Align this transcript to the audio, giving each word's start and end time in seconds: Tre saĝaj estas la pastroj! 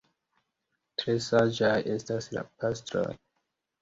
Tre 1.01 1.15
saĝaj 1.27 1.75
estas 1.97 2.31
la 2.39 2.47
pastroj! 2.63 3.09